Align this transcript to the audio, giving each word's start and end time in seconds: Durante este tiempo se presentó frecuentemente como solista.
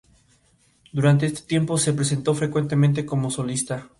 Durante 0.91 1.27
este 1.27 1.41
tiempo 1.43 1.77
se 1.77 1.93
presentó 1.93 2.33
frecuentemente 2.33 3.05
como 3.05 3.29
solista. 3.29 3.87